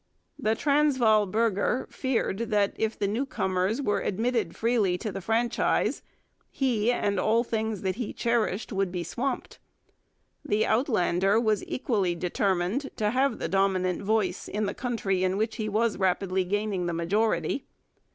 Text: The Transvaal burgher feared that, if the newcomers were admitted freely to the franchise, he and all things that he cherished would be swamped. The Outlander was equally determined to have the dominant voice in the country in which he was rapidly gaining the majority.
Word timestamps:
The 0.39 0.55
Transvaal 0.55 1.27
burgher 1.27 1.87
feared 1.91 2.49
that, 2.49 2.73
if 2.75 2.97
the 2.97 3.07
newcomers 3.07 3.83
were 3.83 3.99
admitted 4.01 4.55
freely 4.55 4.97
to 4.97 5.11
the 5.11 5.21
franchise, 5.21 6.01
he 6.49 6.91
and 6.91 7.19
all 7.19 7.43
things 7.43 7.81
that 7.83 7.97
he 7.97 8.11
cherished 8.11 8.73
would 8.73 8.91
be 8.91 9.03
swamped. 9.03 9.59
The 10.43 10.65
Outlander 10.65 11.39
was 11.39 11.63
equally 11.67 12.15
determined 12.15 12.89
to 12.95 13.11
have 13.11 13.37
the 13.37 13.47
dominant 13.47 14.01
voice 14.01 14.47
in 14.47 14.65
the 14.65 14.73
country 14.73 15.23
in 15.23 15.37
which 15.37 15.57
he 15.57 15.69
was 15.69 15.97
rapidly 15.99 16.45
gaining 16.45 16.87
the 16.87 16.93
majority. 16.93 17.67